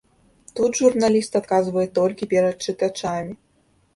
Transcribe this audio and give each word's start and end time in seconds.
Тут 0.59 0.71
журналіст 0.79 1.35
адказвае 1.41 1.85
толькі 1.97 2.29
перад 2.33 2.57
чытачамі. 2.69 3.37